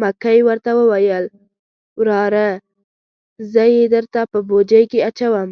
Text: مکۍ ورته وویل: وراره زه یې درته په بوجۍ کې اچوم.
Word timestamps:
مکۍ 0.00 0.38
ورته 0.48 0.70
وویل: 0.78 1.24
وراره 2.00 2.48
زه 3.52 3.62
یې 3.74 3.84
درته 3.94 4.20
په 4.32 4.38
بوجۍ 4.48 4.84
کې 4.90 4.98
اچوم. 5.08 5.50